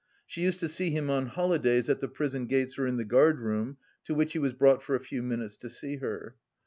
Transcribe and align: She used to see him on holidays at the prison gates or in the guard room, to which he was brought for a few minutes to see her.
She 0.25 0.41
used 0.41 0.59
to 0.61 0.67
see 0.67 0.89
him 0.89 1.11
on 1.11 1.27
holidays 1.27 1.87
at 1.87 1.99
the 1.99 2.07
prison 2.07 2.47
gates 2.47 2.79
or 2.79 2.87
in 2.87 2.97
the 2.97 3.05
guard 3.05 3.37
room, 3.39 3.77
to 4.05 4.15
which 4.15 4.33
he 4.33 4.39
was 4.39 4.55
brought 4.55 4.81
for 4.81 4.95
a 4.95 4.99
few 4.99 5.21
minutes 5.21 5.57
to 5.57 5.69
see 5.69 5.97
her. 5.97 6.35